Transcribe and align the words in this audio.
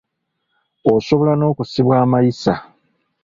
Osobola 0.95 1.33
n’okusibwa 1.35 1.95
amayisa. 2.05 2.53